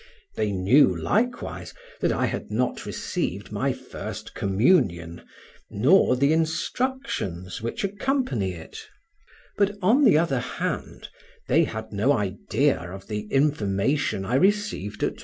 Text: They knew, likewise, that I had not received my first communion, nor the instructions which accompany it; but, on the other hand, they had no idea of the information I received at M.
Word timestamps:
They 0.33 0.51
knew, 0.51 0.95
likewise, 0.97 1.75
that 1.99 2.11
I 2.11 2.25
had 2.25 2.49
not 2.49 2.87
received 2.87 3.51
my 3.51 3.71
first 3.71 4.33
communion, 4.33 5.21
nor 5.69 6.15
the 6.15 6.33
instructions 6.33 7.61
which 7.61 7.83
accompany 7.83 8.53
it; 8.53 8.87
but, 9.57 9.73
on 9.79 10.03
the 10.03 10.17
other 10.17 10.39
hand, 10.39 11.09
they 11.47 11.65
had 11.65 11.93
no 11.93 12.13
idea 12.13 12.79
of 12.79 13.09
the 13.09 13.27
information 13.29 14.25
I 14.25 14.37
received 14.37 15.03
at 15.03 15.11
M. 15.13 15.17